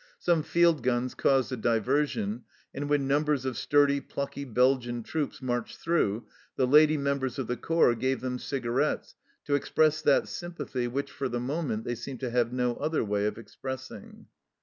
[0.17, 5.77] Some field guns caused a diversion, and when numbers of sturdy plucky Belgian troops marched
[5.77, 9.13] through, the lady members of the corps gave them cigarettes
[9.45, 13.27] to express that sympathy which for the moment they seemed to have no other way
[13.27, 14.25] of expressing.